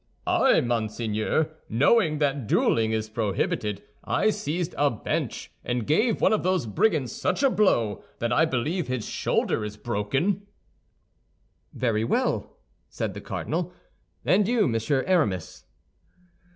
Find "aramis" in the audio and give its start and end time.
15.05-15.65